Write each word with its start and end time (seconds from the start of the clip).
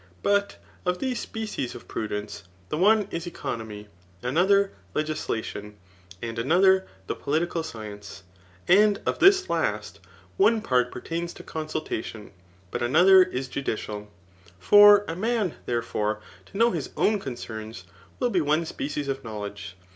But 0.23 0.57
of 0.83 0.97
these 0.97 1.19
species 1.19 1.75
of 1.75 1.87
pru* 1.87 2.09
dence, 2.09 2.41
the 2.69 2.77
one 2.79 3.07
is 3.11 3.27
economy, 3.27 3.87
another 4.23 4.71
legislation, 4.95 5.77
and 6.23 6.39
ano 6.39 6.59
ther 6.59 6.87
the 7.05 7.13
political 7.13 7.61
science; 7.61 8.23
and 8.67 8.99
of 9.05 9.19
this 9.19 9.47
last, 9.47 9.99
one 10.37 10.59
part 10.63 10.91
pertains 10.91 11.35
to 11.35 11.43
consultation, 11.43 12.31
but 12.71 12.81
anothg* 12.81 13.31
is 13.31 13.47
judicial. 13.47 14.09
For 14.57 15.05
a 15.07 15.15
man, 15.15 15.53
therefore, 15.67 16.19
to 16.47 16.57
know 16.57 16.71
his 16.71 16.89
own 16.97 17.19
concerns 17.19 17.83
will 18.19 18.31
be 18.31 18.39
on^ 18.39 18.65
species 18.65 19.07
of 19.07 19.23
knowledge. 19.23 19.75